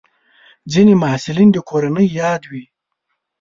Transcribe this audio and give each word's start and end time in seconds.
ځینې 0.71 0.93
محصلین 1.03 1.49
د 1.53 1.57
کورنۍ 1.69 2.07
یادوي. 2.19 2.63